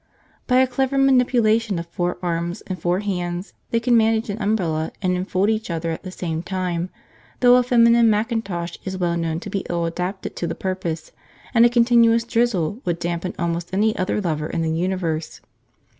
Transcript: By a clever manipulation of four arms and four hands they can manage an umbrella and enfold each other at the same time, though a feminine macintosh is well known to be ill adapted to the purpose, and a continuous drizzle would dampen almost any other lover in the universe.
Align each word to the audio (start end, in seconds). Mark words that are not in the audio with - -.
By 0.47 0.55
a 0.61 0.65
clever 0.65 0.97
manipulation 0.97 1.77
of 1.77 1.85
four 1.85 2.17
arms 2.23 2.61
and 2.61 2.81
four 2.81 3.01
hands 3.01 3.53
they 3.69 3.79
can 3.79 3.95
manage 3.95 4.31
an 4.31 4.41
umbrella 4.41 4.91
and 4.99 5.15
enfold 5.15 5.51
each 5.51 5.69
other 5.69 5.91
at 5.91 6.01
the 6.01 6.09
same 6.09 6.41
time, 6.41 6.89
though 7.39 7.55
a 7.55 7.61
feminine 7.61 8.09
macintosh 8.09 8.77
is 8.83 8.97
well 8.97 9.15
known 9.15 9.39
to 9.41 9.49
be 9.51 9.63
ill 9.69 9.85
adapted 9.85 10.35
to 10.37 10.47
the 10.47 10.55
purpose, 10.55 11.11
and 11.53 11.67
a 11.67 11.69
continuous 11.69 12.23
drizzle 12.23 12.81
would 12.83 12.97
dampen 12.97 13.35
almost 13.37 13.75
any 13.75 13.95
other 13.95 14.19
lover 14.19 14.47
in 14.49 14.63
the 14.63 14.71
universe. 14.71 15.39